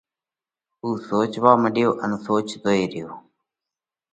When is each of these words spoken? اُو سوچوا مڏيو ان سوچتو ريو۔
اُو 0.81 0.87
سوچوا 1.07 1.51
مڏيو 1.63 1.91
ان 2.03 2.11
سوچتو 2.25 2.69
ريو۔ 2.91 3.09